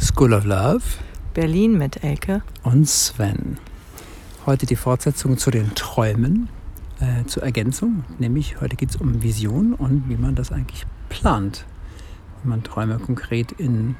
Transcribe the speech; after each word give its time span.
School 0.00 0.32
of 0.32 0.44
Love. 0.44 0.82
Berlin 1.34 1.76
mit 1.76 2.04
Elke. 2.04 2.42
Und 2.62 2.88
Sven. 2.88 3.58
Heute 4.46 4.64
die 4.64 4.76
Fortsetzung 4.76 5.38
zu 5.38 5.50
den 5.50 5.74
Träumen, 5.74 6.48
äh, 7.00 7.24
zur 7.26 7.42
Ergänzung. 7.42 8.04
Nämlich 8.20 8.60
heute 8.60 8.76
geht 8.76 8.90
es 8.90 8.96
um 8.96 9.24
Vision 9.24 9.74
und 9.74 10.08
wie 10.08 10.16
man 10.16 10.36
das 10.36 10.52
eigentlich 10.52 10.86
plant. 11.08 11.66
Wie 12.44 12.48
man 12.48 12.62
Träume 12.62 13.00
konkret 13.00 13.50
in 13.50 13.96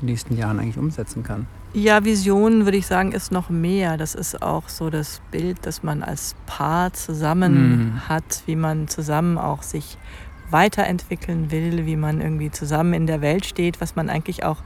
den 0.00 0.06
nächsten 0.06 0.34
Jahren 0.34 0.58
eigentlich 0.58 0.78
umsetzen 0.78 1.22
kann. 1.22 1.46
Ja, 1.74 2.06
Vision 2.06 2.64
würde 2.64 2.78
ich 2.78 2.86
sagen, 2.86 3.12
ist 3.12 3.32
noch 3.32 3.50
mehr. 3.50 3.98
Das 3.98 4.14
ist 4.14 4.40
auch 4.42 4.70
so 4.70 4.88
das 4.88 5.20
Bild, 5.30 5.58
das 5.62 5.82
man 5.82 6.02
als 6.02 6.36
Paar 6.46 6.94
zusammen 6.94 7.96
mm. 7.96 8.08
hat, 8.08 8.44
wie 8.46 8.56
man 8.56 8.88
zusammen 8.88 9.36
auch 9.36 9.62
sich 9.62 9.98
weiterentwickeln 10.52 11.50
will, 11.50 11.86
wie 11.86 11.96
man 11.96 12.20
irgendwie 12.20 12.50
zusammen 12.50 12.94
in 12.94 13.06
der 13.06 13.20
Welt 13.20 13.46
steht, 13.46 13.80
was 13.80 13.96
man 13.96 14.08
eigentlich 14.08 14.44
auch 14.44 14.58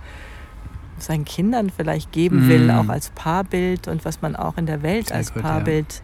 seinen 0.99 1.25
Kindern 1.25 1.71
vielleicht 1.71 2.13
geben 2.13 2.49
will, 2.49 2.69
mm. 2.69 2.71
auch 2.71 2.89
als 2.89 3.11
Paarbild 3.11 3.89
und 3.89 4.05
was 4.05 4.23
man 4.23 4.35
auch 4.37 4.57
in 4.57 4.67
der 4.67 4.83
Welt 4.83 5.09
Sehr 5.09 5.17
als 5.17 5.33
gut, 5.33 5.43
Paarbild 5.43 6.03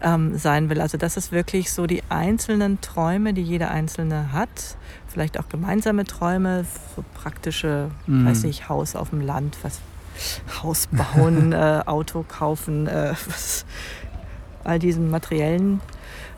ja. 0.00 0.14
ähm, 0.14 0.36
sein 0.38 0.70
will. 0.70 0.80
Also 0.80 0.96
das 0.96 1.16
ist 1.16 1.32
wirklich 1.32 1.72
so 1.72 1.86
die 1.86 2.02
einzelnen 2.08 2.80
Träume, 2.80 3.34
die 3.34 3.42
jeder 3.42 3.70
Einzelne 3.70 4.32
hat. 4.32 4.76
Vielleicht 5.08 5.38
auch 5.38 5.48
gemeinsame 5.48 6.04
Träume, 6.04 6.64
so 6.96 7.04
praktische, 7.14 7.90
mm. 8.06 8.26
weiß 8.26 8.44
ich, 8.44 8.68
Haus 8.68 8.96
auf 8.96 9.10
dem 9.10 9.20
Land, 9.20 9.58
was 9.62 9.80
Haus 10.62 10.88
bauen, 10.90 11.52
äh, 11.52 11.82
Auto 11.84 12.24
kaufen, 12.26 12.86
äh, 12.86 13.14
was, 13.26 13.66
all 14.64 14.78
diesen 14.78 15.10
materiellen 15.10 15.80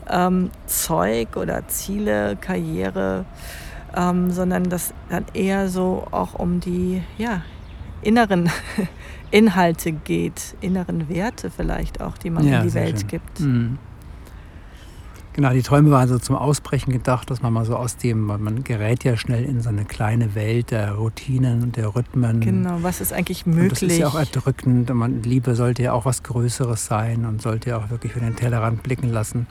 ähm, 0.09 0.49
Zeug 0.65 1.35
oder 1.35 1.67
Ziele, 1.67 2.35
Karriere, 2.39 3.25
ähm, 3.95 4.31
sondern 4.31 4.69
das 4.69 4.93
dann 5.09 5.25
eher 5.33 5.69
so 5.69 6.05
auch 6.11 6.35
um 6.35 6.59
die 6.59 7.01
ja, 7.17 7.41
inneren 8.01 8.49
Inhalte 9.31 9.91
geht, 9.91 10.55
inneren 10.61 11.09
Werte 11.09 11.49
vielleicht 11.49 12.01
auch, 12.01 12.17
die 12.17 12.29
man 12.29 12.47
ja, 12.47 12.59
in 12.59 12.67
die 12.67 12.73
Welt 12.73 12.99
schön. 12.99 13.07
gibt. 13.07 13.39
Mhm. 13.39 13.77
Genau, 15.37 15.51
die 15.51 15.61
Träume 15.61 15.91
waren 15.91 16.07
so 16.07 16.17
zum 16.17 16.35
Ausbrechen 16.35 16.91
gedacht, 16.91 17.29
dass 17.29 17.43
man 17.43 17.53
mal 17.53 17.63
so 17.63 17.75
aus 17.75 17.95
dem, 17.95 18.27
weil 18.27 18.39
man 18.39 18.63
gerät 18.63 19.03
ja 19.03 19.15
schnell 19.17 19.43
in 19.43 19.61
so 19.61 19.69
eine 19.69 19.85
kleine 19.85 20.33
Welt 20.33 20.71
der 20.71 20.93
Routinen 20.93 21.61
und 21.61 21.75
der 21.75 21.95
Rhythmen. 21.95 22.41
Genau, 22.41 22.79
was 22.81 23.01
ist 23.01 23.13
eigentlich 23.13 23.45
möglich? 23.45 23.63
Und 23.63 23.71
das 23.73 23.81
ist 23.83 23.97
ja 23.99 24.07
auch 24.07 24.15
erdrückend. 24.15 24.91
Man, 24.91 25.21
Liebe 25.21 25.53
sollte 25.53 25.83
ja 25.83 25.93
auch 25.93 26.05
was 26.05 26.23
Größeres 26.23 26.87
sein 26.87 27.23
und 27.25 27.43
sollte 27.43 27.69
ja 27.69 27.77
auch 27.77 27.91
wirklich 27.91 28.13
für 28.13 28.19
den 28.19 28.35
Tellerrand 28.35 28.81
blicken 28.81 29.09
lassen. 29.09 29.45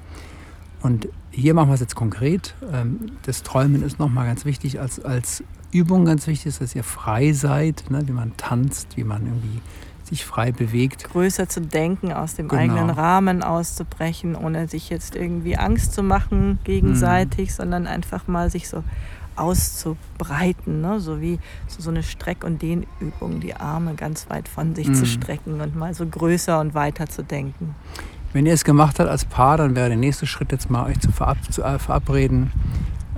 Und 0.86 1.08
hier 1.32 1.52
machen 1.52 1.68
wir 1.68 1.74
es 1.74 1.80
jetzt 1.80 1.96
konkret. 1.96 2.54
Ähm, 2.72 3.10
das 3.22 3.42
Träumen 3.42 3.82
ist 3.82 3.98
nochmal 3.98 4.24
ganz 4.24 4.44
wichtig, 4.44 4.80
als, 4.80 5.04
als 5.04 5.42
Übung 5.72 6.04
ganz 6.04 6.28
wichtig 6.28 6.46
ist, 6.46 6.60
dass 6.60 6.76
ihr 6.76 6.84
frei 6.84 7.32
seid, 7.32 7.90
ne? 7.90 8.06
wie 8.06 8.12
man 8.12 8.36
tanzt, 8.36 8.96
wie 8.96 9.02
man 9.02 9.26
irgendwie 9.26 9.60
sich 10.04 10.24
frei 10.24 10.52
bewegt. 10.52 11.02
Größer 11.10 11.48
zu 11.48 11.60
denken, 11.60 12.12
aus 12.12 12.34
dem 12.36 12.46
genau. 12.46 12.62
eigenen 12.62 12.90
Rahmen 12.90 13.42
auszubrechen, 13.42 14.36
ohne 14.36 14.68
sich 14.68 14.88
jetzt 14.88 15.16
irgendwie 15.16 15.56
Angst 15.56 15.92
zu 15.92 16.04
machen 16.04 16.60
gegenseitig, 16.62 17.48
mhm. 17.48 17.54
sondern 17.54 17.86
einfach 17.88 18.28
mal 18.28 18.48
sich 18.48 18.68
so 18.68 18.84
auszubreiten, 19.34 20.82
ne? 20.82 21.00
so 21.00 21.20
wie 21.20 21.40
so 21.66 21.90
eine 21.90 22.04
Streck- 22.04 22.44
und 22.44 22.62
Dehnübung, 22.62 23.40
die 23.40 23.54
Arme 23.54 23.96
ganz 23.96 24.30
weit 24.30 24.48
von 24.48 24.76
sich 24.76 24.86
mhm. 24.86 24.94
zu 24.94 25.04
strecken 25.04 25.60
und 25.60 25.74
mal 25.74 25.94
so 25.94 26.06
größer 26.06 26.60
und 26.60 26.74
weiter 26.74 27.08
zu 27.08 27.24
denken. 27.24 27.74
Wenn 28.32 28.46
ihr 28.46 28.52
es 28.52 28.64
gemacht 28.64 28.98
habt 28.98 29.08
als 29.08 29.24
Paar, 29.24 29.56
dann 29.56 29.74
wäre 29.74 29.88
der 29.88 29.96
nächste 29.96 30.26
Schritt 30.26 30.52
jetzt 30.52 30.70
mal 30.70 30.86
euch 30.86 31.00
zu, 31.00 31.10
verab 31.10 31.38
zu 31.50 31.62
äh, 31.62 31.78
verabreden, 31.78 32.52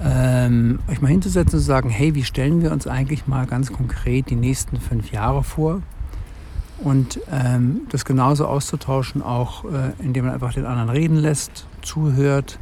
ähm, 0.02 0.78
euch 0.88 1.00
mal 1.00 1.08
hinzusetzen 1.08 1.56
und 1.56 1.60
zu 1.60 1.66
sagen, 1.66 1.90
hey, 1.90 2.14
wie 2.14 2.24
stellen 2.24 2.62
wir 2.62 2.72
uns 2.72 2.86
eigentlich 2.86 3.26
mal 3.26 3.46
ganz 3.46 3.72
konkret 3.72 4.30
die 4.30 4.36
nächsten 4.36 4.80
fünf 4.80 5.10
Jahre 5.10 5.42
vor? 5.42 5.82
Und 6.78 7.20
ähm, 7.32 7.80
das 7.90 8.04
genauso 8.04 8.46
auszutauschen, 8.46 9.22
auch 9.22 9.64
äh, 9.64 9.92
indem 9.98 10.26
man 10.26 10.34
einfach 10.34 10.54
den 10.54 10.64
anderen 10.64 10.90
reden 10.90 11.16
lässt, 11.16 11.66
zuhört, 11.82 12.60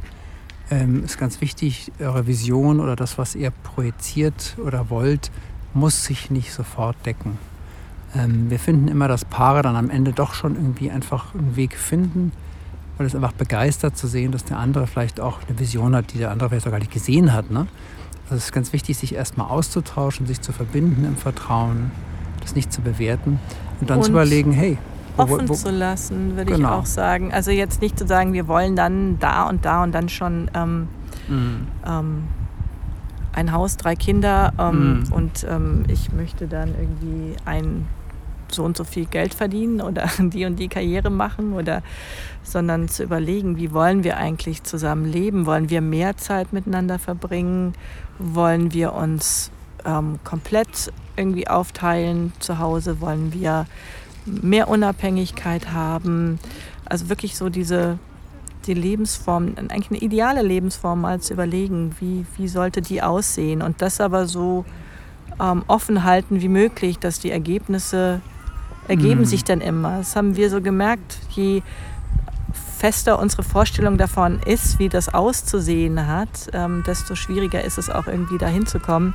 ähm, 0.71 1.03
ist 1.03 1.19
ganz 1.19 1.39
wichtig. 1.39 1.91
Eure 1.99 2.25
Vision 2.25 2.79
oder 2.79 2.95
das, 2.95 3.17
was 3.17 3.35
ihr 3.35 3.51
projiziert 3.51 4.57
oder 4.63 4.89
wollt, 4.89 5.31
muss 5.73 6.05
sich 6.05 6.31
nicht 6.31 6.51
sofort 6.51 6.95
decken. 7.05 7.37
Ähm, 8.15 8.49
wir 8.49 8.59
finden 8.59 8.87
immer, 8.87 9.07
dass 9.07 9.25
Paare 9.25 9.61
dann 9.61 9.75
am 9.75 9.89
Ende 9.89 10.13
doch 10.13 10.33
schon 10.33 10.55
irgendwie 10.55 10.91
einfach 10.91 11.33
einen 11.33 11.55
Weg 11.55 11.75
finden, 11.75 12.31
weil 12.97 13.05
es 13.05 13.15
einfach 13.15 13.33
begeistert 13.33 13.97
zu 13.97 14.07
sehen, 14.07 14.31
dass 14.31 14.45
der 14.45 14.57
andere 14.57 14.87
vielleicht 14.87 15.19
auch 15.19 15.39
eine 15.47 15.59
Vision 15.59 15.95
hat, 15.95 16.13
die 16.13 16.17
der 16.17 16.31
andere 16.31 16.49
vielleicht 16.49 16.67
auch 16.67 16.71
gar 16.71 16.79
nicht 16.79 16.91
gesehen 16.91 17.33
hat. 17.33 17.51
Ne? 17.51 17.67
Also 18.25 18.35
es 18.35 18.45
ist 18.45 18.51
ganz 18.51 18.73
wichtig, 18.73 18.97
sich 18.97 19.15
erstmal 19.15 19.49
auszutauschen, 19.49 20.25
sich 20.25 20.41
zu 20.41 20.51
verbinden 20.51 21.05
im 21.05 21.15
Vertrauen, 21.15 21.91
das 22.41 22.55
nicht 22.55 22.71
zu 22.73 22.81
bewerten 22.81 23.39
und 23.79 23.89
dann 23.89 23.99
und 23.99 24.03
zu 24.03 24.11
überlegen, 24.11 24.51
hey, 24.51 24.77
wo, 25.15 25.23
offen 25.23 25.49
wo, 25.49 25.53
zu 25.53 25.71
lassen, 25.71 26.35
würde 26.35 26.53
genau. 26.53 26.69
ich 26.69 26.75
auch 26.75 26.85
sagen. 26.85 27.33
Also 27.33 27.51
jetzt 27.51 27.81
nicht 27.81 27.97
zu 27.97 28.07
sagen, 28.07 28.33
wir 28.33 28.47
wollen 28.47 28.75
dann 28.75 29.19
da 29.19 29.47
und 29.47 29.65
da 29.65 29.83
und 29.83 29.93
dann 29.93 30.09
schon 30.09 30.49
ähm, 30.53 30.87
mhm. 31.27 31.67
ähm, 31.85 32.23
ein 33.33 33.51
Haus, 33.51 33.77
drei 33.77 33.95
Kinder 33.95 34.53
ähm, 34.57 35.03
mhm. 35.03 35.13
und 35.13 35.45
ähm, 35.49 35.83
ich 35.87 36.11
möchte 36.11 36.47
dann 36.47 36.69
irgendwie 36.69 37.35
ein 37.45 37.85
so 38.53 38.63
und 38.63 38.77
so 38.77 38.83
viel 38.83 39.05
Geld 39.05 39.33
verdienen 39.33 39.81
oder 39.81 40.09
die 40.19 40.45
und 40.45 40.57
die 40.57 40.67
Karriere 40.67 41.09
machen 41.09 41.53
oder 41.53 41.81
sondern 42.43 42.87
zu 42.87 43.03
überlegen, 43.03 43.57
wie 43.57 43.73
wollen 43.73 44.03
wir 44.03 44.17
eigentlich 44.17 44.63
zusammen 44.63 45.05
leben? 45.05 45.45
Wollen 45.45 45.69
wir 45.69 45.81
mehr 45.81 46.17
Zeit 46.17 46.53
miteinander 46.53 46.97
verbringen? 46.97 47.73
Wollen 48.19 48.73
wir 48.73 48.93
uns 48.93 49.51
ähm, 49.85 50.19
komplett 50.23 50.91
irgendwie 51.17 51.47
aufteilen 51.47 52.31
zu 52.39 52.59
Hause? 52.59 53.01
Wollen 53.01 53.33
wir 53.33 53.65
mehr 54.25 54.69
Unabhängigkeit 54.69 55.73
haben? 55.73 56.39
Also 56.85 57.09
wirklich 57.09 57.35
so 57.35 57.49
diese 57.49 57.99
die 58.67 58.73
Lebensform, 58.73 59.53
eigentlich 59.57 59.91
eine 59.91 59.99
ideale 59.99 60.41
Lebensform 60.41 61.01
mal 61.01 61.21
zu 61.21 61.33
überlegen, 61.33 61.95
wie, 61.99 62.25
wie 62.35 62.47
sollte 62.47 62.81
die 62.81 63.01
aussehen 63.01 63.61
und 63.61 63.81
das 63.81 64.01
aber 64.01 64.27
so 64.27 64.65
ähm, 65.39 65.63
offen 65.67 66.03
halten 66.03 66.41
wie 66.41 66.49
möglich, 66.49 66.99
dass 66.99 67.19
die 67.19 67.31
Ergebnisse 67.31 68.21
ergeben 68.87 69.21
mhm. 69.21 69.25
sich 69.25 69.43
dann 69.43 69.61
immer. 69.61 69.97
Das 69.97 70.15
haben 70.15 70.35
wir 70.35 70.49
so 70.49 70.61
gemerkt, 70.61 71.19
je 71.31 71.61
fester 72.77 73.19
unsere 73.19 73.43
Vorstellung 73.43 73.97
davon 73.97 74.39
ist, 74.45 74.79
wie 74.79 74.89
das 74.89 75.13
auszusehen 75.13 76.07
hat, 76.07 76.49
ähm, 76.53 76.83
desto 76.85 77.15
schwieriger 77.15 77.63
ist 77.63 77.77
es 77.77 77.89
auch 77.89 78.07
irgendwie 78.07 78.37
dahin 78.37 78.67
zu 78.67 78.79
kommen. 78.79 79.13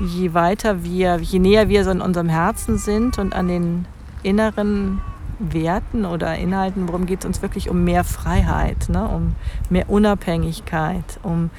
Je 0.00 0.34
weiter 0.34 0.84
wir, 0.84 1.18
je 1.18 1.38
näher 1.38 1.68
wir 1.68 1.84
so 1.84 1.90
in 1.90 2.00
unserem 2.00 2.28
Herzen 2.28 2.78
sind 2.78 3.18
und 3.18 3.34
an 3.34 3.48
den 3.48 3.86
inneren 4.22 5.00
Werten 5.38 6.04
oder 6.04 6.36
Inhalten, 6.36 6.86
worum 6.88 7.06
geht 7.06 7.20
es 7.20 7.26
uns 7.26 7.42
wirklich 7.42 7.70
um 7.70 7.84
mehr 7.84 8.04
Freiheit, 8.04 8.88
ne? 8.88 9.08
um 9.08 9.34
mehr 9.70 9.88
Unabhängigkeit, 9.88 11.18
um 11.22 11.50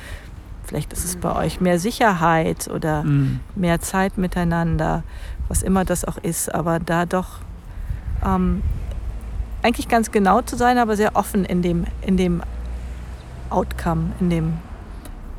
vielleicht 0.71 0.93
ist 0.93 1.03
es 1.03 1.17
bei 1.17 1.35
euch 1.35 1.59
mehr 1.59 1.79
Sicherheit 1.79 2.69
oder 2.73 3.03
mhm. 3.03 3.41
mehr 3.55 3.81
Zeit 3.81 4.17
miteinander, 4.17 5.03
was 5.49 5.63
immer 5.63 5.83
das 5.83 6.05
auch 6.05 6.15
ist, 6.15 6.55
aber 6.55 6.79
da 6.79 7.05
doch 7.05 7.39
ähm, 8.25 8.61
eigentlich 9.63 9.89
ganz 9.89 10.11
genau 10.11 10.41
zu 10.41 10.55
sein, 10.55 10.77
aber 10.77 10.95
sehr 10.95 11.17
offen 11.17 11.43
in 11.43 11.61
dem, 11.61 11.83
in 12.01 12.15
dem 12.15 12.41
Outcome, 13.49 14.13
in 14.21 14.29
dem, 14.29 14.53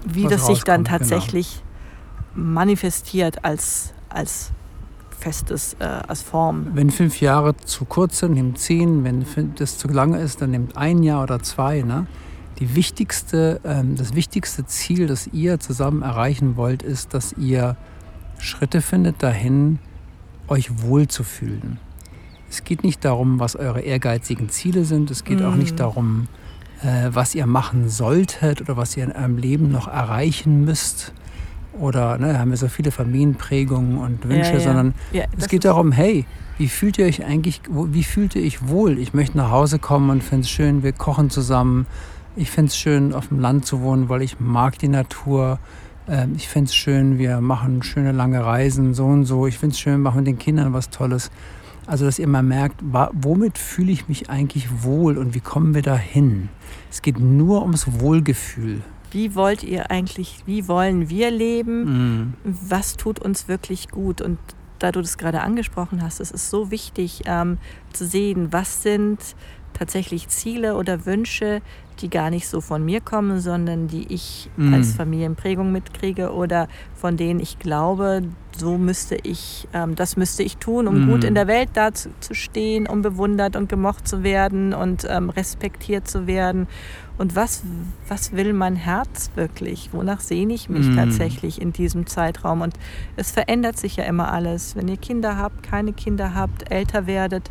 wie 0.04 0.24
was 0.24 0.32
das 0.32 0.46
sich 0.48 0.64
dann 0.64 0.84
genau. 0.84 0.98
tatsächlich 0.98 1.62
genau. 2.34 2.48
manifestiert 2.50 3.42
als, 3.42 3.94
als 4.10 4.52
festes, 5.18 5.76
äh, 5.78 5.84
als 5.84 6.20
Form. 6.20 6.66
Wenn 6.74 6.90
fünf 6.90 7.22
Jahre 7.22 7.56
zu 7.56 7.86
kurz 7.86 8.18
sind, 8.18 8.34
nimmt 8.34 8.58
zehn. 8.58 9.02
Wenn 9.02 9.24
das 9.56 9.78
zu 9.78 9.88
lange 9.88 10.20
ist, 10.20 10.42
dann 10.42 10.50
nimmt 10.50 10.76
ein 10.76 11.02
Jahr 11.02 11.22
oder 11.22 11.42
zwei. 11.42 11.80
Ne? 11.80 12.06
Die 12.58 12.74
wichtigste, 12.74 13.60
ähm, 13.64 13.96
das 13.96 14.14
wichtigste 14.14 14.66
Ziel, 14.66 15.06
das 15.06 15.26
ihr 15.28 15.58
zusammen 15.58 16.02
erreichen 16.02 16.56
wollt, 16.56 16.82
ist, 16.82 17.14
dass 17.14 17.32
ihr 17.34 17.76
Schritte 18.38 18.80
findet 18.80 19.22
dahin, 19.22 19.78
euch 20.48 20.82
wohlzufühlen. 20.82 21.78
Es 22.50 22.64
geht 22.64 22.84
nicht 22.84 23.04
darum, 23.04 23.40
was 23.40 23.56
eure 23.56 23.80
ehrgeizigen 23.80 24.50
Ziele 24.50 24.84
sind. 24.84 25.10
Es 25.10 25.24
geht 25.24 25.40
mm. 25.40 25.44
auch 25.44 25.54
nicht 25.54 25.72
mhm. 25.72 25.76
darum, 25.76 26.28
äh, 26.82 27.08
was 27.10 27.34
ihr 27.34 27.46
machen 27.46 27.88
solltet 27.88 28.60
oder 28.60 28.76
was 28.76 28.96
ihr 28.96 29.04
in 29.04 29.12
eurem 29.12 29.38
Leben 29.38 29.70
noch 29.70 29.88
erreichen 29.88 30.64
müsst. 30.64 31.14
Oder 31.78 32.18
ne, 32.18 32.38
haben 32.38 32.50
wir 32.50 32.58
so 32.58 32.68
viele 32.68 32.90
Familienprägungen 32.90 33.96
und 33.96 34.28
Wünsche, 34.28 34.50
ja, 34.50 34.58
ja. 34.58 34.60
sondern 34.60 34.94
ja, 35.12 35.24
es 35.38 35.48
geht 35.48 35.64
darum, 35.64 35.90
hey, 35.90 36.26
wie 36.58 36.68
fühlt 36.68 36.98
ihr 36.98 37.06
euch 37.06 37.24
eigentlich, 37.24 37.62
wie 37.70 38.04
fühlt 38.04 38.34
ihr 38.34 38.44
euch 38.44 38.68
wohl? 38.68 38.98
Ich 38.98 39.14
möchte 39.14 39.38
nach 39.38 39.50
Hause 39.50 39.78
kommen 39.78 40.10
und 40.10 40.22
finde 40.22 40.42
es 40.42 40.50
schön, 40.50 40.82
wir 40.82 40.92
kochen 40.92 41.30
zusammen. 41.30 41.86
Ich 42.34 42.50
finde 42.50 42.68
es 42.70 42.76
schön, 42.76 43.12
auf 43.12 43.28
dem 43.28 43.40
Land 43.40 43.66
zu 43.66 43.82
wohnen, 43.82 44.08
weil 44.08 44.22
ich 44.22 44.40
mag 44.40 44.78
die 44.78 44.88
Natur. 44.88 45.58
Ähm, 46.08 46.32
ich 46.36 46.48
finde 46.48 46.68
es 46.68 46.74
schön, 46.74 47.18
wir 47.18 47.40
machen 47.40 47.82
schöne 47.82 48.12
lange 48.12 48.44
Reisen, 48.44 48.94
so 48.94 49.06
und 49.06 49.24
so. 49.24 49.46
Ich 49.46 49.58
finde 49.58 49.74
es 49.74 49.80
schön, 49.80 50.00
machen 50.00 50.18
mit 50.18 50.26
den 50.26 50.38
Kindern 50.38 50.72
was 50.72 50.90
Tolles. 50.90 51.30
Also, 51.86 52.04
dass 52.04 52.18
ihr 52.18 52.28
mal 52.28 52.42
merkt, 52.42 52.80
womit 53.12 53.58
fühle 53.58 53.92
ich 53.92 54.08
mich 54.08 54.30
eigentlich 54.30 54.82
wohl 54.82 55.18
und 55.18 55.34
wie 55.34 55.40
kommen 55.40 55.74
wir 55.74 55.82
da 55.82 55.96
hin? 55.96 56.48
Es 56.90 57.02
geht 57.02 57.18
nur 57.18 57.62
ums 57.62 58.00
Wohlgefühl. 58.00 58.82
wie 59.10 59.34
wollt 59.34 59.62
ihr 59.62 59.90
eigentlich, 59.90 60.42
wie 60.46 60.68
wollen 60.68 61.10
wir 61.10 61.30
leben, 61.30 61.84
mhm. 61.84 62.34
was 62.44 62.96
tut 62.96 63.18
uns 63.18 63.46
wirklich 63.46 63.88
gut. 63.90 64.22
Und 64.22 64.38
da 64.78 64.90
du 64.90 65.00
das 65.00 65.18
gerade 65.18 65.42
angesprochen 65.42 66.02
hast, 66.02 66.20
es 66.20 66.30
ist 66.30 66.50
so 66.50 66.70
wichtig 66.70 67.22
ähm, 67.26 67.58
zu 67.92 68.06
sehen, 68.06 68.52
was 68.52 68.82
sind 68.82 69.18
tatsächlich 69.72 70.28
Ziele 70.28 70.76
oder 70.76 71.06
Wünsche, 71.06 71.62
die 72.00 72.08
gar 72.08 72.30
nicht 72.30 72.48
so 72.48 72.60
von 72.60 72.84
mir 72.84 73.00
kommen, 73.00 73.40
sondern 73.40 73.86
die 73.86 74.12
ich 74.12 74.50
mm. 74.56 74.74
als 74.74 74.94
Familienprägung 74.94 75.70
mitkriege 75.72 76.32
oder 76.32 76.68
von 76.94 77.16
denen 77.16 77.38
ich 77.40 77.58
glaube, 77.58 78.22
so 78.56 78.78
müsste 78.78 79.16
ich, 79.22 79.68
ähm, 79.72 79.94
das 79.94 80.16
müsste 80.16 80.42
ich 80.42 80.56
tun, 80.56 80.88
um 80.88 81.06
mm. 81.06 81.10
gut 81.10 81.24
in 81.24 81.34
der 81.34 81.46
Welt 81.46 81.70
dazustehen, 81.74 82.86
um 82.86 83.02
bewundert 83.02 83.56
und 83.56 83.68
gemocht 83.68 84.08
zu 84.08 84.22
werden 84.22 84.74
und 84.74 85.06
ähm, 85.08 85.30
respektiert 85.30 86.08
zu 86.08 86.26
werden. 86.26 86.66
Und 87.18 87.36
was, 87.36 87.62
was 88.08 88.32
will 88.32 88.52
mein 88.52 88.74
Herz 88.74 89.30
wirklich? 89.34 89.90
Wonach 89.92 90.20
sehne 90.20 90.54
ich 90.54 90.68
mich 90.68 90.88
mm. 90.88 90.96
tatsächlich 90.96 91.60
in 91.60 91.72
diesem 91.72 92.06
Zeitraum? 92.06 92.62
Und 92.62 92.74
es 93.16 93.30
verändert 93.30 93.78
sich 93.78 93.96
ja 93.96 94.04
immer 94.04 94.32
alles. 94.32 94.76
Wenn 94.76 94.88
ihr 94.88 94.96
Kinder 94.96 95.36
habt, 95.36 95.62
keine 95.62 95.92
Kinder 95.92 96.34
habt, 96.34 96.70
älter 96.70 97.06
werdet, 97.06 97.50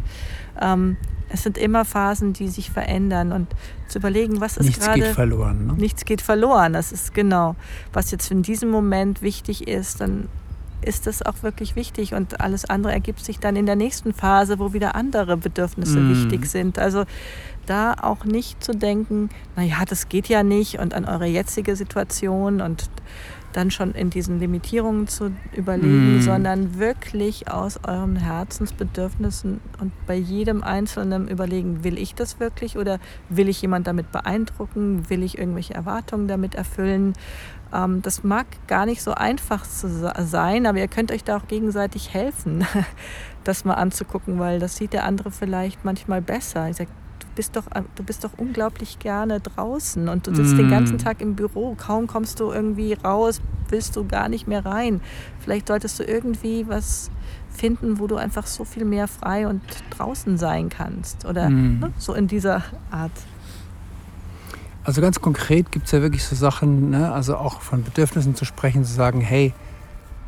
ähm, 0.60 0.98
es 1.34 1.44
sind 1.44 1.58
immer 1.58 1.86
Phasen, 1.86 2.34
die 2.34 2.48
sich 2.48 2.72
verändern 2.72 3.32
und 3.32 3.48
zu 3.88 4.00
überlegen, 4.00 4.42
was 4.42 4.58
ist 4.58 4.66
nichts 4.66 4.86
gerade. 4.86 5.00
Nichts 5.00 5.10
geht 5.10 5.16
verloren. 5.16 5.68
Ne? 5.68 5.74
Nichts 5.74 6.06
geht 6.06 6.22
verloren. 6.22 6.74
Das 6.74 6.92
ist 6.92 7.14
genau, 7.14 7.56
was 7.94 8.12
jetzt 8.12 8.32
in 8.32 8.42
diesem 8.44 8.70
Moment 8.70 9.22
wichtig 9.22 9.68
ist, 9.68 10.02
dann 10.02 10.28
ist 10.82 11.06
das 11.06 11.22
auch 11.22 11.44
wirklich 11.44 11.76
wichtig 11.76 12.14
und 12.16 12.42
alles 12.42 12.66
andere 12.66 12.92
ergibt 12.92 13.24
sich 13.24 13.40
dann 13.40 13.56
in 13.56 13.68
der 13.68 13.76
nächsten 13.76 14.14
Phase, 14.14 14.58
wo 14.58 14.74
wieder 14.74 14.96
andere 14.96 15.38
Bedürfnisse 15.38 16.00
mm. 16.00 16.10
wichtig 16.10 16.48
sind. 16.48 16.80
Also 16.80 17.06
da 17.68 17.94
auch 17.94 18.26
nicht 18.26 18.64
zu 18.64 18.72
denken, 18.72 19.30
naja, 19.56 19.84
das 19.88 20.10
geht 20.10 20.28
ja 20.28 20.42
nicht 20.42 20.80
und 20.80 20.96
an 20.96 21.06
eure 21.06 21.28
jetzige 21.28 21.76
Situation 21.76 22.62
und 22.62 22.90
dann 23.54 23.72
schon 23.72 23.94
in 23.94 24.10
diesen 24.10 24.40
Limitierungen 24.40 25.08
zu 25.08 25.32
überlegen, 25.56 26.18
mm. 26.18 26.22
sondern 26.22 26.80
wirklich 26.80 27.50
aus 27.52 27.80
euren 27.86 28.16
Herzensbedürfnissen 28.16 29.60
und 29.80 29.92
bei 30.08 30.16
jedem 30.16 30.64
Einzelnen 30.64 31.28
überlegen, 31.28 31.84
will 31.84 31.98
ich 31.98 32.16
das 32.16 32.40
wirklich 32.40 32.78
oder 32.78 33.00
will 33.30 33.50
ich 33.50 33.62
jemand 33.62 33.88
damit 33.88 34.12
beeindrucken, 34.12 35.10
will 35.10 35.24
ich 35.24 35.38
irgendwelche 35.38 35.74
Erwartungen 35.74 36.28
damit 36.28 36.56
erfüllen. 36.56 37.14
Ähm, 37.74 38.02
das 38.02 38.24
mag 38.24 38.46
gar 38.68 38.86
nicht 38.86 39.02
so 39.02 39.14
einfach 39.14 39.66
sein, 39.66 40.66
aber 40.66 40.80
ihr 40.80 40.88
könnt 40.88 41.12
euch 41.12 41.24
da 41.24 41.38
auch 41.38 41.48
gegenseitig 41.48 42.14
helfen, 42.14 42.66
das 43.44 43.66
mal 43.66 43.76
anzugucken, 43.76 44.40
weil 44.40 44.60
das 44.60 44.76
sieht 44.76 44.94
der 44.94 45.06
andere 45.06 45.32
vielleicht 45.32 45.84
manchmal 45.86 46.22
besser. 46.22 46.70
Ich 46.70 46.78
sage, 46.78 46.90
bist 47.36 47.56
doch, 47.56 47.66
du 47.96 48.04
bist 48.04 48.24
doch 48.24 48.32
unglaublich 48.38 49.00
gerne 49.00 49.40
draußen 49.40 50.10
und 50.10 50.28
du 50.28 50.36
sitzt 50.36 50.54
mm. 50.54 50.58
den 50.58 50.70
ganzen 50.70 50.98
Tag 50.98 51.22
im 51.22 51.36
Büro. 51.36 51.76
Kaum 51.76 52.08
kommst 52.08 52.40
du 52.40 52.52
irgendwie 52.52 52.94
raus, 52.94 53.42
willst 53.70 53.96
du 53.96 54.06
gar 54.06 54.30
nicht 54.30 54.48
mehr 54.48 54.66
rein. 54.66 55.02
Vielleicht 55.40 55.68
solltest 55.68 56.00
du 56.00 56.04
irgendwie 56.04 56.68
was 56.68 57.10
finden, 57.50 58.00
wo 58.00 58.08
du 58.08 58.16
einfach 58.16 58.48
so 58.48 58.66
viel 58.66 58.86
mehr 58.86 59.08
frei 59.08 59.48
und 59.48 59.62
draußen 59.92 60.38
sein 60.38 60.70
kannst. 60.70 61.26
Oder 61.26 61.50
mm. 61.50 61.80
ne, 61.80 61.94
so 61.98 62.14
in 62.14 62.28
dieser 62.28 62.64
Art. 62.90 63.12
Also 64.84 65.02
ganz 65.02 65.22
konkret 65.22 65.72
gibt 65.72 65.86
es 65.86 65.92
ja 65.92 66.02
wirklich 66.02 66.24
so 66.24 66.36
Sachen, 66.36 66.90
ne? 66.90 67.12
also 67.12 67.38
auch 67.38 67.62
von 67.62 67.84
Bedürfnissen 67.84 68.36
zu 68.36 68.46
sprechen, 68.46 68.84
zu 68.84 68.94
sagen, 68.94 69.22
hey, 69.22 69.54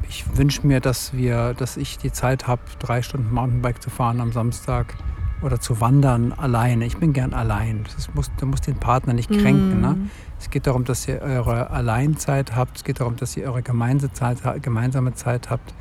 ich 0.08 0.38
wünsche 0.38 0.68
mir, 0.68 0.80
dass 0.80 1.14
wir, 1.14 1.56
dass 1.56 1.76
ich 1.76 1.98
die 1.98 2.12
Zeit 2.12 2.48
habe, 2.48 2.62
drei 2.80 3.02
Stunden 3.02 3.34
Mountainbike 3.34 3.82
zu 3.82 3.90
fahren 3.90 4.22
am 4.22 4.32
Samstag 4.32 4.96
oder 5.44 5.60
zu 5.60 5.82
wandern 5.82 6.34
alleine. 6.34 6.86
Ich 6.86 6.98
bin 6.98 7.14
gern 7.14 7.34
allein. 7.34 7.86
Das 7.96 8.14
muss, 8.14 8.32
du 8.38 8.46
musst 8.46 8.68
den 8.68 8.76
Partner 8.76 9.14
nicht 9.14 9.30
kränken. 9.30 9.80
Mm. 9.80 9.82
Ne? 9.82 9.98
Es 10.40 10.50
geht 10.50 10.68
darum, 10.68 10.86
dass 10.86 11.08
ihr 11.08 11.22
eure 11.22 11.70
Alleinzeit 11.70 12.56
habt. 12.56 12.78
Es 12.78 12.84
geht 12.84 13.00
darum, 13.00 13.16
dass 13.16 13.36
ihr 13.38 13.46
eure 13.46 13.62
gemeinsame 13.62 15.14
Zeit 15.14 15.50
habt. 15.50 15.74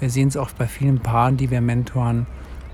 Wir 0.00 0.10
sehen 0.10 0.28
es 0.28 0.36
auch 0.36 0.50
bei 0.52 0.66
vielen 0.66 1.00
Paaren, 1.00 1.36
die 1.36 1.50
wir 1.50 1.60
mentoren. 1.60 2.26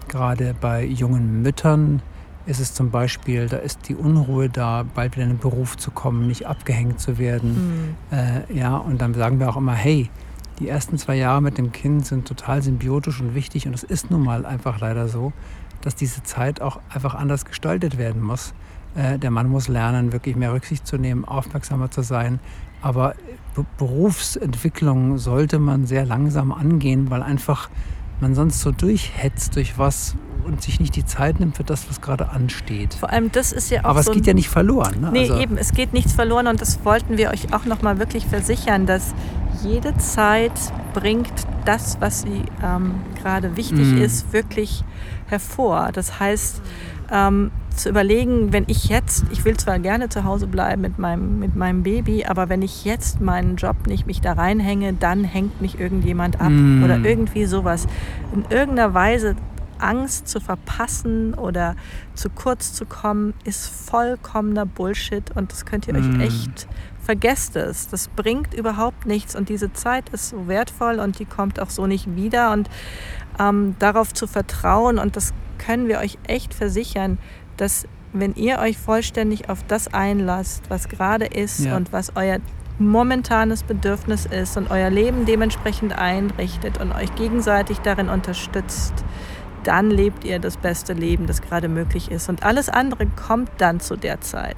Gerade 0.09 0.55
bei 0.61 0.85
jungen 0.85 1.43
Müttern 1.43 2.03
ist 2.45 2.61
es 2.61 2.75
zum 2.75 2.91
Beispiel, 2.91 3.49
da 3.49 3.59
ist 3.59 3.89
die 3.89 3.95
Unruhe 3.95 4.49
da, 4.49 4.85
bald 4.95 5.15
wieder 5.17 5.25
in 5.25 5.35
den 5.35 5.39
Beruf 5.39 5.77
zu 5.77 5.93
kommen, 5.93 6.27
nicht 6.27 6.47
abgehängt 6.47 6.99
zu 7.01 7.19
werden. 7.19 7.95
Mm. 8.11 8.15
Äh, 8.15 8.59
ja, 8.59 8.77
und 8.77 9.01
dann 9.01 9.15
sagen 9.15 9.39
wir 9.39 9.49
auch 9.49 9.57
immer, 9.57 9.75
hey, 9.75 10.11
die 10.59 10.69
ersten 10.69 10.99
zwei 10.99 11.17
Jahre 11.17 11.41
mit 11.41 11.59
dem 11.59 11.73
Kind 11.73 12.07
sind 12.07 12.27
total 12.27 12.63
symbiotisch 12.63 13.21
und 13.21 13.35
wichtig 13.35 13.67
und 13.67 13.75
es 13.75 13.83
ist 13.83 14.11
nun 14.11 14.23
mal 14.23 14.45
einfach 14.45 14.81
leider 14.81 15.09
so 15.09 15.33
dass 15.83 15.95
diese 15.95 16.23
Zeit 16.23 16.63
auch 16.63 16.81
einfach 16.93 17.15
anders 17.15 17.45
gestaltet 17.45 17.99
werden 17.99 18.23
muss. 18.23 18.55
Äh, 18.95 19.19
der 19.19 19.31
Mann 19.31 19.49
muss 19.49 19.69
lernen, 19.69 20.13
wirklich 20.13 20.37
mehr 20.37 20.53
Rücksicht 20.53 20.87
zu 20.87 20.97
nehmen, 20.97 21.25
aufmerksamer 21.25 21.91
zu 21.91 22.03
sein. 22.03 22.41
Aber 22.81 23.15
Berufsentwicklung 23.79 25.19
sollte 25.19 25.59
man 25.59 25.87
sehr 25.87 26.05
langsam 26.05 26.53
angehen, 26.53 27.11
weil 27.11 27.23
einfach 27.23 27.69
man 28.21 28.35
sonst 28.35 28.61
so 28.61 28.71
durchhetzt 28.71 29.57
durch 29.57 29.79
was 29.79 30.17
und 30.45 30.63
sich 30.63 30.81
nicht 30.81 30.97
die 30.97 31.05
Zeit 31.05 31.39
nimmt 31.39 31.57
für 31.57 31.65
das, 31.65 31.89
was 31.89 32.01
gerade 32.01 32.31
ansteht. 32.31 32.95
Vor 32.95 33.11
allem 33.11 33.31
das 33.31 33.53
ist 33.53 33.71
ja 33.71 33.85
auch 33.85 33.91
Aber 33.91 34.03
so 34.03 34.11
es 34.11 34.17
geht 34.17 34.27
ja 34.27 34.35
nicht 34.35 34.49
verloren. 34.49 35.01
Ne? 35.01 35.11
Nee, 35.13 35.21
also 35.31 35.39
eben, 35.39 35.57
es 35.57 35.73
geht 35.73 35.93
nichts 35.93 36.13
verloren 36.13 36.47
und 36.49 36.61
das 36.61 36.85
wollten 36.85 37.17
wir 37.17 37.31
euch 37.31 37.53
auch 37.53 37.65
nochmal 37.65 37.99
wirklich 37.99 38.27
versichern, 38.27 38.87
dass 38.87 39.15
jede 39.63 39.97
Zeit 39.99 40.53
bringt 40.95 41.33
das, 41.65 41.99
was 42.01 42.23
sie 42.23 42.43
ähm, 42.63 42.95
gerade 43.21 43.57
wichtig 43.57 43.93
mm. 43.93 44.03
ist, 44.03 44.33
wirklich 44.33 44.85
hervor. 45.27 45.91
Das 45.93 46.19
heißt, 46.19 46.61
ähm, 47.11 47.51
zu 47.75 47.89
überlegen, 47.89 48.53
wenn 48.53 48.65
ich 48.67 48.89
jetzt, 48.89 49.25
ich 49.31 49.45
will 49.45 49.57
zwar 49.57 49.79
gerne 49.79 50.09
zu 50.09 50.25
Hause 50.25 50.47
bleiben 50.47 50.83
mit 50.83 50.99
meinem, 50.99 51.39
mit 51.39 51.57
meinem 51.57 51.83
Baby, 51.83 52.25
aber 52.25 52.49
wenn 52.49 52.63
ich 52.63 52.85
jetzt 52.85 53.21
meinen 53.21 53.57
Job 53.57 53.87
nicht 53.87 54.07
mich 54.07 54.21
da 54.21 54.33
reinhänge, 54.33 54.93
dann 54.93 55.25
hängt 55.25 55.61
mich 55.61 55.79
irgendjemand 55.79 56.41
ab 56.41 56.51
mm. 56.51 56.85
oder 56.85 56.99
irgendwie 56.99 57.47
sowas. 57.47 57.87
In 58.35 58.45
irgendeiner 58.51 58.95
Weise 58.95 59.37
Angst 59.83 60.29
zu 60.29 60.41
verpassen 60.41 61.35
oder 61.35 61.77
zu 62.15 62.31
kurz 62.31 62.73
zu 62.73 62.87
kommen, 62.87 63.35
ist 63.45 63.69
vollkommener 63.69 64.67
Bullshit 64.67 65.31
und 65.35 65.53
das 65.53 65.67
könnt 65.67 65.89
ihr 65.89 65.95
mm. 65.95 66.21
euch 66.21 66.27
echt 66.27 66.69
vergesst 67.03 67.57
es. 67.57 67.89
Das 67.89 68.09
bringt 68.09 68.55
überhaupt 68.55 69.07
nichts 69.07 69.35
und 69.35 69.49
diese 69.49 69.73
Zeit 69.73 70.09
ist 70.11 70.31
so 70.31 70.49
wertvoll 70.49 71.01
und 71.01 71.19
die 71.19 71.25
kommt 71.25 71.61
auch 71.61 71.71
so 71.71 71.87
nicht 71.87 72.15
wieder 72.17 72.53
und 72.53 72.71
ähm, 73.39 73.75
darauf 73.79 74.15
zu 74.15 74.27
vertrauen 74.27 74.99
und 74.99 75.17
das 75.17 75.33
können 75.59 75.89
wir 75.89 75.99
euch 75.99 76.19
echt 76.27 76.55
versichern, 76.55 77.19
dass 77.57 77.87
wenn 78.13 78.35
ihr 78.35 78.59
euch 78.59 78.79
vollständig 78.79 79.49
auf 79.49 79.65
das 79.67 79.93
einlasst, 79.93 80.65
was 80.69 80.89
gerade 80.89 81.25
ist 81.25 81.61
ja. 81.61 81.77
und 81.77 81.93
was 81.93 82.15
euer 82.15 82.39
momentanes 82.79 83.63
Bedürfnis 83.63 84.27
ist 84.27 84.57
und 84.57 84.71
euer 84.71 84.91
Leben 84.91 85.25
dementsprechend 85.25 85.97
einrichtet 85.97 86.81
und 86.81 86.93
euch 86.93 87.15
gegenseitig 87.15 87.79
darin 87.79 88.09
unterstützt, 88.09 88.93
dann 89.65 89.91
lebt 89.91 90.25
ihr 90.25 90.39
das 90.39 90.57
beste 90.57 90.93
Leben, 90.93 91.27
das 91.27 91.43
gerade 91.43 91.69
möglich 91.69 92.11
ist. 92.11 92.29
Und 92.29 92.43
alles 92.43 92.69
andere 92.69 93.07
kommt 93.07 93.51
dann 93.59 93.81
zu 93.81 93.97
der 93.97 94.21
Zeit. 94.21 94.57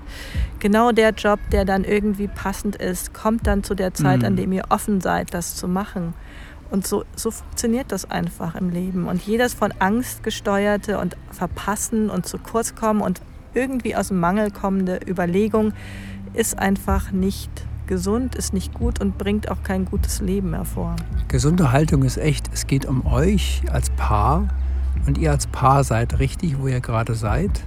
Genau 0.60 0.92
der 0.92 1.10
Job, 1.10 1.38
der 1.52 1.64
dann 1.64 1.84
irgendwie 1.84 2.28
passend 2.28 2.76
ist, 2.76 3.14
kommt 3.14 3.46
dann 3.46 3.62
zu 3.62 3.74
der 3.74 3.94
Zeit, 3.94 4.20
mhm. 4.20 4.26
an 4.26 4.36
dem 4.36 4.52
ihr 4.52 4.64
offen 4.70 5.00
seid, 5.00 5.34
das 5.34 5.56
zu 5.56 5.68
machen. 5.68 6.14
Und 6.70 6.86
so, 6.86 7.04
so 7.14 7.30
funktioniert 7.30 7.92
das 7.92 8.10
einfach 8.10 8.54
im 8.54 8.70
Leben. 8.70 9.06
Und 9.06 9.22
jedes 9.22 9.54
von 9.54 9.72
Angst 9.78 10.22
gesteuerte 10.22 10.98
und 10.98 11.16
Verpassen 11.30 12.10
und 12.10 12.26
zu 12.26 12.38
kurz 12.38 12.74
kommen 12.74 13.00
und 13.00 13.20
irgendwie 13.52 13.94
aus 13.94 14.08
dem 14.08 14.20
Mangel 14.20 14.50
kommende 14.50 14.98
Überlegung 15.06 15.72
ist 16.32 16.58
einfach 16.58 17.12
nicht 17.12 17.50
gesund, 17.86 18.34
ist 18.34 18.52
nicht 18.52 18.74
gut 18.74 19.00
und 19.00 19.18
bringt 19.18 19.50
auch 19.50 19.62
kein 19.62 19.84
gutes 19.84 20.20
Leben 20.20 20.54
hervor. 20.54 20.96
Gesunde 21.28 21.72
Haltung 21.72 22.02
ist 22.02 22.16
echt, 22.16 22.50
es 22.52 22.66
geht 22.66 22.86
um 22.86 23.06
euch 23.06 23.62
als 23.70 23.90
Paar 23.90 24.48
und 25.06 25.18
ihr 25.18 25.30
als 25.30 25.46
Paar 25.46 25.84
seid 25.84 26.18
richtig, 26.18 26.58
wo 26.58 26.68
ihr 26.68 26.80
gerade 26.80 27.14
seid. 27.14 27.64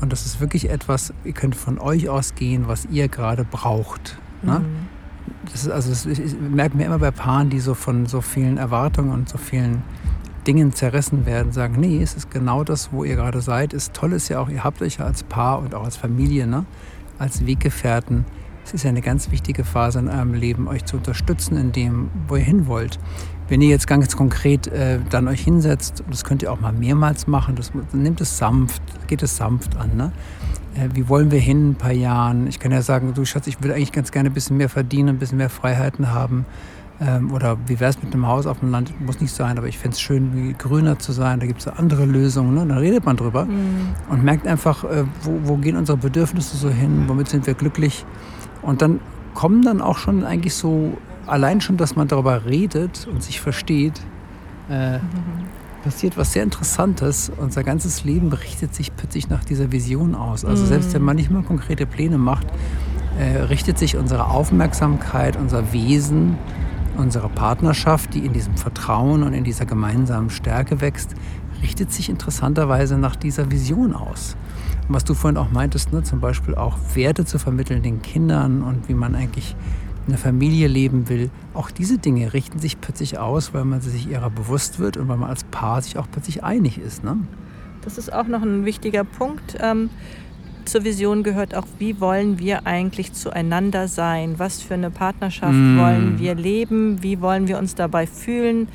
Und 0.00 0.12
das 0.12 0.26
ist 0.26 0.40
wirklich 0.40 0.68
etwas, 0.68 1.14
ihr 1.24 1.32
könnt 1.32 1.56
von 1.56 1.78
euch 1.78 2.08
ausgehen, 2.08 2.68
was 2.68 2.86
ihr 2.86 3.08
gerade 3.08 3.44
braucht. 3.44 4.18
Ne? 4.42 4.60
Mhm 4.60 4.96
das 5.52 5.64
ist, 5.64 5.70
also 5.70 5.90
das, 5.90 6.06
ich 6.06 6.34
merke 6.38 6.76
mir 6.76 6.86
immer 6.86 6.98
bei 6.98 7.10
Paaren, 7.10 7.50
die 7.50 7.60
so 7.60 7.74
von 7.74 8.06
so 8.06 8.20
vielen 8.20 8.58
Erwartungen 8.58 9.10
und 9.12 9.28
so 9.28 9.38
vielen 9.38 9.82
Dingen 10.46 10.72
zerrissen 10.72 11.26
werden, 11.26 11.52
sagen, 11.52 11.76
nee, 11.78 12.00
es 12.02 12.14
ist 12.14 12.30
genau 12.30 12.62
das, 12.62 12.92
wo 12.92 13.04
ihr 13.04 13.16
gerade 13.16 13.40
seid. 13.40 13.74
Es 13.74 13.92
toll 13.92 14.12
ist 14.12 14.28
ja 14.28 14.40
auch, 14.40 14.48
ihr 14.48 14.62
habt 14.62 14.80
euch 14.82 14.98
ja 14.98 15.06
als 15.06 15.22
Paar 15.24 15.58
und 15.58 15.74
auch 15.74 15.84
als 15.84 15.96
Familie, 15.96 16.46
ne, 16.46 16.64
als 17.18 17.46
Weggefährten. 17.46 18.24
Es 18.64 18.74
ist 18.74 18.84
ja 18.84 18.90
eine 18.90 19.00
ganz 19.00 19.30
wichtige 19.30 19.64
Phase 19.64 19.98
in 19.98 20.08
eurem 20.08 20.34
Leben, 20.34 20.68
euch 20.68 20.84
zu 20.84 20.96
unterstützen 20.96 21.56
in 21.56 21.72
dem, 21.72 22.10
wo 22.28 22.36
ihr 22.36 22.44
hin 22.44 22.66
wollt. 22.66 22.98
Wenn 23.48 23.60
ihr 23.62 23.68
jetzt 23.68 23.86
ganz 23.86 24.16
konkret 24.16 24.66
äh, 24.66 24.98
dann 25.08 25.28
euch 25.28 25.42
hinsetzt, 25.42 26.02
das 26.10 26.24
könnt 26.24 26.42
ihr 26.42 26.52
auch 26.52 26.60
mal 26.60 26.72
mehrmals 26.72 27.26
machen, 27.26 27.54
das, 27.54 27.72
nimmt 27.92 28.20
es 28.20 28.38
sanft, 28.38 28.82
geht 29.06 29.22
es 29.22 29.36
sanft 29.36 29.76
an. 29.76 29.96
Ne? 29.96 30.12
Äh, 30.74 30.88
wie 30.94 31.08
wollen 31.08 31.30
wir 31.30 31.38
hin 31.38 31.58
in 31.58 31.70
ein 31.70 31.74
paar 31.76 31.92
Jahren? 31.92 32.48
Ich 32.48 32.58
kann 32.58 32.72
ja 32.72 32.82
sagen, 32.82 33.14
du 33.14 33.24
Schatz, 33.24 33.46
ich 33.46 33.62
würde 33.62 33.74
eigentlich 33.74 33.92
ganz 33.92 34.10
gerne 34.10 34.30
ein 34.30 34.34
bisschen 34.34 34.56
mehr 34.56 34.68
verdienen, 34.68 35.10
ein 35.10 35.18
bisschen 35.18 35.38
mehr 35.38 35.50
Freiheiten 35.50 36.12
haben. 36.12 36.44
Ähm, 37.00 37.32
oder 37.32 37.56
wie 37.66 37.78
wäre 37.78 37.90
es 37.90 38.02
mit 38.02 38.12
einem 38.12 38.26
Haus 38.26 38.46
auf 38.46 38.60
dem 38.60 38.70
Land? 38.70 39.00
Muss 39.00 39.20
nicht 39.20 39.32
sein, 39.32 39.58
aber 39.58 39.68
ich 39.68 39.78
fände 39.78 39.94
es 39.94 40.00
schön, 40.00 40.54
grüner 40.58 40.98
zu 40.98 41.12
sein. 41.12 41.40
Da 41.40 41.46
gibt 41.46 41.60
es 41.60 41.68
andere 41.68 42.04
Lösungen. 42.04 42.54
Ne? 42.54 42.66
Da 42.66 42.76
redet 42.76 43.04
man 43.04 43.16
drüber 43.16 43.44
mhm. 43.44 43.94
und 44.08 44.24
merkt 44.24 44.46
einfach, 44.46 44.84
äh, 44.84 45.04
wo, 45.22 45.40
wo, 45.44 45.56
gehen 45.56 45.76
unsere 45.76 45.98
Bedürfnisse 45.98 46.56
so 46.56 46.70
hin, 46.70 47.04
womit 47.06 47.28
sind 47.28 47.46
wir 47.46 47.54
glücklich. 47.54 48.04
Und 48.62 48.82
dann 48.82 49.00
kommen 49.34 49.62
dann 49.62 49.80
auch 49.82 49.98
schon 49.98 50.24
eigentlich 50.24 50.54
so, 50.54 50.96
allein 51.26 51.60
schon, 51.60 51.76
dass 51.76 51.96
man 51.96 52.08
darüber 52.08 52.44
redet 52.44 53.06
und 53.10 53.22
sich 53.22 53.40
versteht, 53.40 54.00
äh, 54.70 54.98
mhm. 54.98 55.02
passiert 55.84 56.16
was 56.16 56.32
sehr 56.32 56.42
Interessantes. 56.42 57.30
Unser 57.36 57.62
ganzes 57.64 58.04
Leben 58.04 58.32
richtet 58.32 58.74
sich 58.74 58.94
plötzlich 58.94 59.28
nach 59.28 59.44
dieser 59.44 59.72
Vision 59.72 60.14
aus. 60.14 60.44
Also 60.44 60.64
mhm. 60.64 60.68
selbst 60.68 60.94
wenn 60.94 61.02
man 61.02 61.16
nicht 61.16 61.30
mal 61.30 61.42
konkrete 61.42 61.86
Pläne 61.86 62.18
macht, 62.18 62.46
äh, 63.18 63.38
richtet 63.42 63.78
sich 63.78 63.96
unsere 63.96 64.26
Aufmerksamkeit, 64.26 65.36
unser 65.36 65.72
Wesen, 65.72 66.36
unsere 66.96 67.28
Partnerschaft, 67.28 68.14
die 68.14 68.24
in 68.24 68.32
diesem 68.32 68.56
Vertrauen 68.56 69.22
und 69.22 69.32
in 69.32 69.44
dieser 69.44 69.66
gemeinsamen 69.66 70.30
Stärke 70.30 70.80
wächst, 70.80 71.14
richtet 71.62 71.92
sich 71.92 72.08
interessanterweise 72.08 72.98
nach 72.98 73.16
dieser 73.16 73.50
Vision 73.50 73.94
aus. 73.94 74.36
Und 74.88 74.94
was 74.94 75.04
du 75.04 75.14
vorhin 75.14 75.36
auch 75.36 75.50
meintest, 75.50 75.92
ne, 75.92 76.02
zum 76.02 76.20
Beispiel 76.20 76.54
auch 76.54 76.76
Werte 76.94 77.24
zu 77.24 77.38
vermitteln 77.38 77.82
den 77.82 78.02
Kindern 78.02 78.62
und 78.62 78.88
wie 78.88 78.94
man 78.94 79.14
eigentlich 79.14 79.56
in 80.06 80.12
der 80.12 80.18
Familie 80.18 80.68
leben 80.68 81.08
will, 81.08 81.30
auch 81.52 81.70
diese 81.70 81.98
Dinge 81.98 82.32
richten 82.32 82.58
sich 82.58 82.80
plötzlich 82.80 83.18
aus, 83.18 83.52
weil 83.54 83.64
man 83.64 83.80
sich 83.80 84.08
ihrer 84.08 84.30
bewusst 84.30 84.78
wird 84.78 84.96
und 84.96 85.08
weil 85.08 85.16
man 85.16 85.28
als 85.28 85.44
Paar 85.44 85.82
sich 85.82 85.98
auch 85.98 86.06
plötzlich 86.10 86.44
einig 86.44 86.78
ist. 86.78 87.02
Ne? 87.02 87.18
Das 87.82 87.98
ist 87.98 88.12
auch 88.12 88.26
noch 88.26 88.42
ein 88.42 88.64
wichtiger 88.64 89.04
Punkt. 89.04 89.56
Ähm, 89.60 89.90
zur 90.64 90.84
Vision 90.84 91.22
gehört 91.22 91.54
auch, 91.54 91.66
wie 91.78 92.00
wollen 92.00 92.38
wir 92.38 92.66
eigentlich 92.66 93.12
zueinander 93.12 93.88
sein? 93.88 94.38
Was 94.38 94.62
für 94.62 94.74
eine 94.74 94.90
Partnerschaft 94.90 95.54
mm. 95.54 95.78
wollen 95.78 96.18
wir 96.18 96.34
leben? 96.34 97.02
Wie 97.02 97.20
wollen 97.20 97.46
wir 97.46 97.58
uns 97.58 97.74
dabei 97.76 98.06
fühlen? 98.06 98.68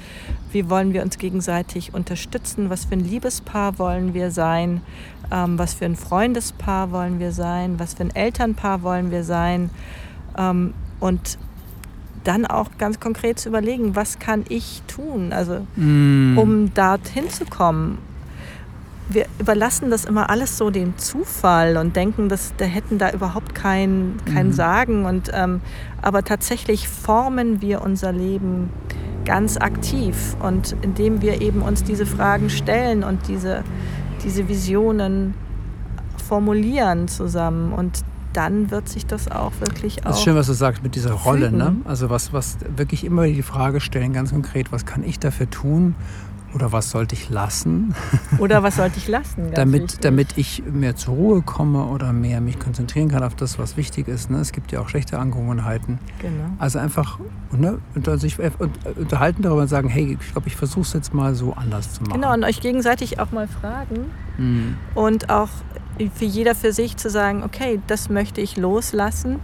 Wie 0.51 0.69
wollen 0.69 0.93
wir 0.93 1.01
uns 1.01 1.17
gegenseitig 1.17 1.93
unterstützen? 1.93 2.69
Was 2.69 2.85
für 2.85 2.93
ein 2.93 3.01
Liebespaar 3.01 3.77
wollen 3.77 4.13
wir 4.13 4.31
sein? 4.31 4.81
Ähm, 5.31 5.59
was 5.59 5.73
für 5.73 5.85
ein 5.85 5.95
Freundespaar 5.95 6.91
wollen 6.91 7.19
wir 7.19 7.31
sein? 7.31 7.79
Was 7.79 7.93
für 7.93 8.03
ein 8.03 8.15
Elternpaar 8.15 8.83
wollen 8.83 9.11
wir 9.11 9.23
sein? 9.23 9.69
Ähm, 10.37 10.73
und 11.01 11.37
dann 12.23 12.45
auch 12.45 12.69
ganz 12.77 13.01
konkret 13.01 13.39
zu 13.39 13.49
überlegen, 13.49 13.95
was 13.95 14.19
kann 14.19 14.45
ich 14.47 14.81
tun, 14.87 15.33
also 15.33 15.65
mm. 15.75 16.37
um 16.37 16.73
dorthin 16.73 17.29
zu 17.29 17.45
kommen 17.45 17.97
wir 19.13 19.25
überlassen 19.39 19.89
das 19.89 20.05
immer 20.05 20.29
alles 20.29 20.57
so 20.57 20.69
dem 20.69 20.97
Zufall 20.97 21.77
und 21.77 21.95
denken, 21.95 22.29
dass 22.29 22.53
da 22.57 22.65
hätten 22.65 22.97
da 22.97 23.11
überhaupt 23.11 23.55
kein, 23.55 24.15
kein 24.25 24.47
mhm. 24.47 24.53
Sagen. 24.53 25.05
Und, 25.05 25.31
ähm, 25.33 25.61
aber 26.01 26.23
tatsächlich 26.23 26.87
formen 26.87 27.61
wir 27.61 27.81
unser 27.81 28.11
Leben 28.11 28.69
ganz 29.25 29.57
aktiv. 29.57 30.35
Und 30.41 30.75
indem 30.81 31.21
wir 31.21 31.41
eben 31.41 31.61
uns 31.61 31.83
diese 31.83 32.05
Fragen 32.05 32.49
stellen 32.49 33.03
und 33.03 33.27
diese, 33.27 33.63
diese 34.23 34.47
Visionen 34.47 35.33
formulieren 36.27 37.07
zusammen 37.07 37.73
und 37.73 38.03
dann 38.33 38.71
wird 38.71 38.89
sich 38.89 39.05
das 39.05 39.29
auch 39.29 39.51
wirklich 39.59 39.99
auch. 39.99 40.09
Das 40.09 40.17
ist 40.17 40.23
schön, 40.23 40.35
was 40.35 40.47
du 40.47 40.53
sagst 40.53 40.83
mit 40.83 40.95
dieser 40.95 41.13
Rolle. 41.13 41.51
Ne? 41.51 41.75
Also 41.85 42.09
was, 42.09 42.33
was 42.33 42.57
wirklich 42.75 43.03
immer 43.03 43.25
die 43.25 43.43
Frage 43.43 43.81
stellen, 43.81 44.13
ganz 44.13 44.31
konkret, 44.31 44.71
was 44.71 44.85
kann 44.85 45.03
ich 45.03 45.19
dafür 45.19 45.49
tun, 45.49 45.95
oder 46.53 46.71
was 46.71 46.89
sollte 46.89 47.15
ich 47.15 47.29
lassen? 47.29 47.95
Oder 48.39 48.63
was 48.63 48.75
sollte 48.75 48.97
ich 48.97 49.07
lassen? 49.07 49.51
damit, 49.53 50.03
damit 50.03 50.37
ich 50.37 50.63
mehr 50.69 50.95
zur 50.95 51.15
Ruhe 51.15 51.41
komme 51.41 51.85
oder 51.85 52.11
mehr 52.11 52.41
mich 52.41 52.59
konzentrieren 52.59 53.09
kann 53.09 53.23
auf 53.23 53.35
das, 53.35 53.57
was 53.57 53.77
wichtig 53.77 54.07
ist. 54.07 54.29
Ne? 54.29 54.39
Es 54.39 54.51
gibt 54.51 54.71
ja 54.71 54.81
auch 54.81 54.89
schlechte 54.89 55.17
Angewohnheiten. 55.19 55.99
Genau. 56.19 56.49
Also 56.59 56.79
einfach 56.79 57.19
ne, 57.51 57.79
unter 57.95 58.17
sich 58.17 58.39
äh, 58.39 58.51
unterhalten 58.97 59.43
darüber 59.43 59.61
und 59.61 59.67
sagen, 59.67 59.89
hey, 59.89 60.17
ich 60.19 60.31
glaube, 60.31 60.47
ich 60.47 60.55
versuche 60.55 60.81
es 60.81 60.93
jetzt 60.93 61.13
mal 61.13 61.35
so 61.35 61.53
anders 61.53 61.93
zu 61.93 62.03
machen. 62.03 62.13
Genau, 62.13 62.33
und 62.33 62.43
euch 62.43 62.59
gegenseitig 62.59 63.19
auch 63.19 63.31
mal 63.31 63.47
fragen. 63.47 64.11
Mhm. 64.37 64.75
Und 64.95 65.29
auch 65.29 65.49
für 66.09 66.25
jeder 66.25 66.55
für 66.55 66.73
sich 66.73 66.97
zu 66.97 67.09
sagen, 67.09 67.43
okay, 67.43 67.79
das 67.87 68.09
möchte 68.09 68.41
ich 68.41 68.57
loslassen 68.57 69.39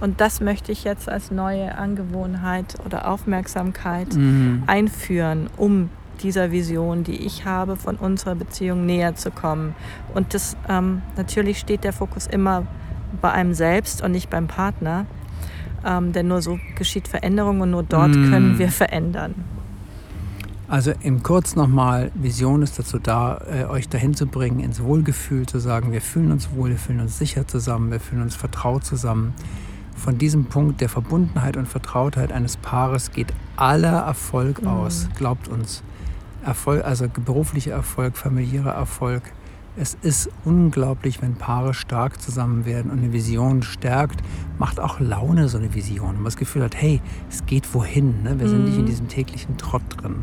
und 0.00 0.20
das 0.20 0.40
möchte 0.40 0.72
ich 0.72 0.84
jetzt 0.84 1.08
als 1.08 1.30
neue 1.30 1.76
Angewohnheit 1.76 2.76
oder 2.84 3.08
Aufmerksamkeit 3.08 4.14
mhm. 4.14 4.64
einführen, 4.66 5.48
um 5.56 5.90
dieser 6.22 6.50
Vision, 6.50 7.04
die 7.04 7.16
ich 7.16 7.44
habe, 7.44 7.76
von 7.76 7.96
unserer 7.96 8.34
Beziehung 8.34 8.86
näher 8.86 9.14
zu 9.14 9.30
kommen. 9.30 9.74
Und 10.14 10.34
das 10.34 10.56
ähm, 10.68 11.02
natürlich 11.16 11.58
steht 11.58 11.84
der 11.84 11.92
Fokus 11.92 12.26
immer 12.26 12.66
bei 13.20 13.30
einem 13.32 13.54
selbst 13.54 14.02
und 14.02 14.12
nicht 14.12 14.30
beim 14.30 14.46
Partner. 14.46 15.06
Ähm, 15.84 16.12
denn 16.12 16.28
nur 16.28 16.42
so 16.42 16.58
geschieht 16.76 17.08
Veränderung 17.08 17.62
und 17.62 17.70
nur 17.70 17.82
dort 17.82 18.10
mm. 18.10 18.30
können 18.30 18.58
wir 18.58 18.68
verändern. 18.68 19.34
Also 20.70 20.92
im 21.02 21.24
Kurz 21.24 21.56
nochmal, 21.56 22.12
Vision 22.14 22.62
ist 22.62 22.78
dazu 22.78 23.00
da, 23.00 23.40
äh, 23.50 23.64
euch 23.64 23.88
dahin 23.88 24.14
zu 24.14 24.26
bringen, 24.26 24.60
ins 24.60 24.80
Wohlgefühl 24.80 25.44
zu 25.44 25.58
sagen, 25.58 25.90
wir 25.90 26.00
fühlen 26.00 26.30
uns 26.30 26.52
wohl, 26.54 26.70
wir 26.70 26.78
fühlen 26.78 27.00
uns 27.00 27.18
sicher 27.18 27.48
zusammen, 27.48 27.90
wir 27.90 27.98
fühlen 27.98 28.22
uns 28.22 28.36
vertraut 28.36 28.84
zusammen. 28.84 29.34
Von 29.96 30.16
diesem 30.16 30.44
Punkt 30.44 30.80
der 30.80 30.88
Verbundenheit 30.88 31.56
und 31.56 31.66
Vertrautheit 31.66 32.30
eines 32.30 32.56
Paares 32.56 33.10
geht 33.10 33.34
aller 33.56 33.98
Erfolg 33.98 34.62
mm. 34.62 34.68
aus, 34.68 35.08
glaubt 35.16 35.48
uns. 35.48 35.82
Erfolg, 36.46 36.84
also 36.84 37.08
beruflicher 37.08 37.72
Erfolg, 37.72 38.16
familiärer 38.16 38.72
Erfolg. 38.72 39.24
Es 39.76 39.98
ist 40.02 40.30
unglaublich, 40.44 41.20
wenn 41.20 41.34
Paare 41.34 41.74
stark 41.74 42.22
zusammen 42.22 42.64
werden 42.64 42.92
und 42.92 42.98
eine 42.98 43.12
Vision 43.12 43.64
stärkt, 43.64 44.22
macht 44.60 44.78
auch 44.78 45.00
Laune 45.00 45.48
so 45.48 45.58
eine 45.58 45.74
Vision. 45.74 46.10
Und 46.10 46.16
man 46.16 46.24
das 46.26 46.36
Gefühl 46.36 46.62
hat, 46.62 46.76
hey, 46.76 47.00
es 47.28 47.44
geht 47.44 47.74
wohin. 47.74 48.22
Ne? 48.22 48.38
Wir 48.38 48.46
mhm. 48.46 48.50
sind 48.50 48.64
nicht 48.66 48.76
in 48.76 48.82
mhm. 48.82 48.86
diesem 48.86 49.08
täglichen 49.08 49.56
Trott 49.56 49.82
drin. 49.96 50.22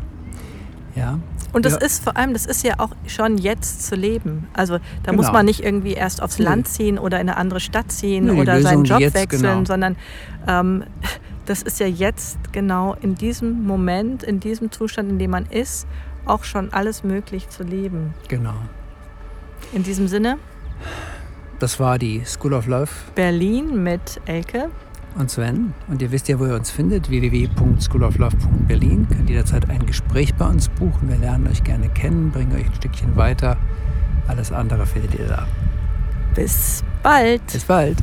Ja. 0.98 1.18
Und 1.52 1.64
das 1.64 1.74
ja. 1.74 1.78
ist 1.78 2.04
vor 2.04 2.16
allem, 2.16 2.32
das 2.34 2.44
ist 2.46 2.62
ja 2.62 2.74
auch 2.78 2.90
schon 3.06 3.38
jetzt 3.38 3.86
zu 3.86 3.94
leben. 3.94 4.48
Also 4.52 4.74
da 4.74 5.10
genau. 5.10 5.22
muss 5.22 5.32
man 5.32 5.46
nicht 5.46 5.64
irgendwie 5.64 5.92
erst 5.92 6.22
aufs 6.22 6.38
Land 6.38 6.68
ziehen 6.68 6.98
oder 6.98 7.20
in 7.20 7.28
eine 7.28 7.38
andere 7.38 7.60
Stadt 7.60 7.90
ziehen 7.90 8.26
nee, 8.26 8.40
oder 8.40 8.60
seinen 8.60 8.84
Job 8.84 9.00
jetzt, 9.00 9.14
wechseln, 9.14 9.42
genau. 9.42 9.64
sondern 9.64 9.96
ähm, 10.46 10.84
das 11.46 11.62
ist 11.62 11.80
ja 11.80 11.86
jetzt 11.86 12.38
genau 12.52 12.94
in 13.00 13.14
diesem 13.14 13.64
Moment, 13.64 14.22
in 14.22 14.40
diesem 14.40 14.70
Zustand, 14.70 15.10
in 15.10 15.18
dem 15.18 15.30
man 15.30 15.46
ist 15.46 15.86
auch 16.26 16.44
schon 16.44 16.72
alles 16.72 17.04
möglich 17.04 17.48
zu 17.48 17.62
leben. 17.62 18.12
Genau. 18.28 18.54
In 19.72 19.82
diesem 19.82 20.08
Sinne. 20.08 20.38
Das 21.58 21.80
war 21.80 21.98
die 21.98 22.22
School 22.24 22.52
of 22.52 22.66
Love. 22.66 22.90
Berlin 23.14 23.82
mit 23.82 24.20
Elke. 24.26 24.70
Und 25.18 25.30
Sven. 25.30 25.74
Und 25.88 26.00
ihr 26.00 26.12
wisst 26.12 26.28
ja, 26.28 26.38
wo 26.38 26.46
ihr 26.46 26.54
uns 26.54 26.70
findet. 26.70 27.10
www.schooloflove.berlin. 27.10 29.08
Könnt 29.08 29.28
jederzeit 29.28 29.68
ein 29.68 29.84
Gespräch 29.84 30.34
bei 30.36 30.46
uns 30.46 30.68
buchen. 30.68 31.08
Wir 31.08 31.16
lernen 31.16 31.48
euch 31.48 31.64
gerne 31.64 31.88
kennen, 31.88 32.30
bringen 32.30 32.54
euch 32.54 32.66
ein 32.66 32.74
Stückchen 32.74 33.16
weiter. 33.16 33.56
Alles 34.28 34.52
andere 34.52 34.86
findet 34.86 35.14
ihr 35.18 35.26
da. 35.26 35.48
Bis 36.34 36.84
bald. 37.02 37.44
Bis 37.46 37.64
bald. 37.64 37.98